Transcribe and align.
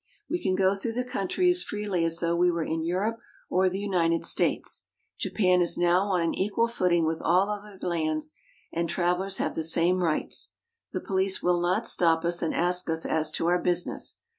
We 0.27 0.41
can 0.41 0.55
go 0.55 0.73
through 0.73 0.93
the 0.93 1.03
country 1.03 1.47
as 1.51 1.61
freely 1.61 2.03
as 2.05 2.17
though 2.19 2.35
we 2.35 2.49
were 2.49 2.63
in 2.63 2.83
Europe 2.83 3.19
or 3.51 3.69
the 3.69 3.77
United 3.77 4.25
States. 4.25 4.83
Japan 5.19 5.61
is 5.61 5.77
now 5.77 6.05
on 6.05 6.21
an 6.21 6.33
equal 6.33 6.67
footing 6.67 7.05
with 7.05 7.21
all 7.21 7.51
other 7.51 7.77
lands, 7.87 8.33
and 8.73 8.89
travelers 8.89 9.37
have 9.37 9.53
the 9.53 9.63
same 9.63 9.99
rights. 10.01 10.53
The 10.91 11.01
police 11.01 11.43
will 11.43 11.61
not 11.61 11.85
stop 11.85 12.25
us 12.25 12.41
and 12.41 12.51
ask 12.51 12.89
us 12.89 13.05
as 13.05 13.29
to 13.33 13.45
our 13.45 13.61
business. 13.61 14.17